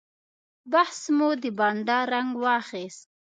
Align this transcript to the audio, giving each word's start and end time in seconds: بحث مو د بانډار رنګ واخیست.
بحث 0.71 0.99
مو 1.17 1.29
د 1.41 1.43
بانډار 1.57 2.05
رنګ 2.13 2.31
واخیست. 2.43 3.01